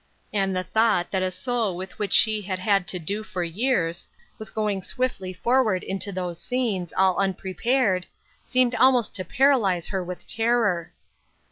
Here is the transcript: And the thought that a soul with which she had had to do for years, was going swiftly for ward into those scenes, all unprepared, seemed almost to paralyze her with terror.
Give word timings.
And 0.33 0.55
the 0.55 0.63
thought 0.63 1.11
that 1.11 1.21
a 1.21 1.29
soul 1.29 1.77
with 1.77 1.99
which 1.99 2.11
she 2.11 2.41
had 2.41 2.57
had 2.57 2.87
to 2.87 2.97
do 2.97 3.21
for 3.21 3.43
years, 3.43 4.07
was 4.39 4.49
going 4.49 4.81
swiftly 4.81 5.31
for 5.31 5.61
ward 5.61 5.83
into 5.83 6.11
those 6.11 6.41
scenes, 6.41 6.91
all 6.97 7.17
unprepared, 7.19 8.07
seemed 8.43 8.73
almost 8.73 9.13
to 9.17 9.23
paralyze 9.23 9.89
her 9.89 10.03
with 10.03 10.25
terror. 10.25 10.91